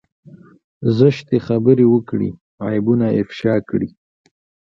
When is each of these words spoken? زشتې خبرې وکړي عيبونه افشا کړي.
زشتې 0.97 1.37
خبرې 1.47 1.85
وکړي 1.93 2.29
عيبونه 2.67 3.05
افشا 3.21 3.55
کړي. 3.69 3.89